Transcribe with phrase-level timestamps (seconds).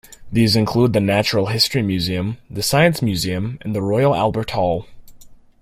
[0.31, 4.87] These include the Natural History Museum, the Science Museum and the Royal Albert Hall.